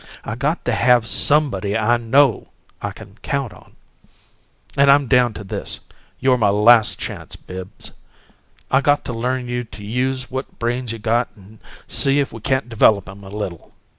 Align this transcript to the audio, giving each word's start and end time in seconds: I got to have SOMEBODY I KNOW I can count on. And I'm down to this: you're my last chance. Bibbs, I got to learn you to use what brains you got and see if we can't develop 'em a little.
I 0.25 0.33
got 0.33 0.65
to 0.65 0.73
have 0.73 1.05
SOMEBODY 1.05 1.77
I 1.77 1.97
KNOW 1.97 2.47
I 2.81 2.89
can 2.89 3.19
count 3.21 3.53
on. 3.53 3.75
And 4.75 4.89
I'm 4.89 5.05
down 5.05 5.31
to 5.35 5.43
this: 5.43 5.79
you're 6.19 6.39
my 6.39 6.49
last 6.49 6.97
chance. 6.97 7.35
Bibbs, 7.35 7.91
I 8.71 8.81
got 8.81 9.05
to 9.05 9.13
learn 9.13 9.47
you 9.47 9.63
to 9.63 9.85
use 9.85 10.31
what 10.31 10.57
brains 10.57 10.91
you 10.91 10.97
got 10.97 11.29
and 11.35 11.59
see 11.85 12.19
if 12.19 12.33
we 12.33 12.41
can't 12.41 12.67
develop 12.67 13.07
'em 13.07 13.23
a 13.23 13.29
little. 13.29 13.73